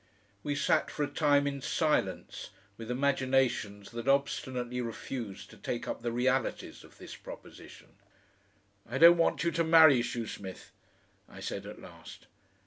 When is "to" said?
5.51-5.57, 9.51-9.63